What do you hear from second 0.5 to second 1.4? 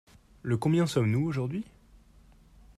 combien sommes-nous